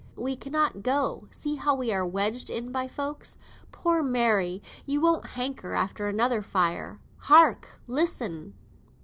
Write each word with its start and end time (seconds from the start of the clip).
"We 0.15 0.35
cannot 0.35 0.81
go! 0.81 1.27
See 1.29 1.57
how 1.57 1.75
we 1.75 1.93
are 1.93 2.03
wedged 2.03 2.49
in 2.49 2.71
by 2.71 2.87
folks. 2.87 3.37
Poor 3.71 4.01
Mary! 4.01 4.63
ye 4.87 4.97
won't 4.97 5.27
hanker 5.37 5.75
after 5.75 6.07
a 6.09 6.41
fire 6.41 6.89
again. 6.93 6.99
Hark! 7.17 7.79
listen!" 7.85 8.55